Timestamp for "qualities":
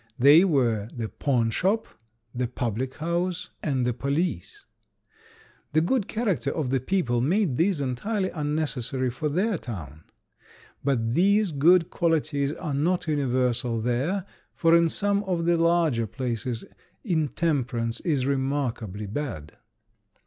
11.91-12.51